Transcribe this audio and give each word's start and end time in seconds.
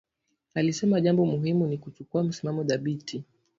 Alisema 0.55 1.01
jambo 1.01 1.25
muhimu 1.25 1.67
ni 1.67 1.77
kuchukua 1.77 2.23
msimamo 2.23 2.63
thabiti 2.63 3.23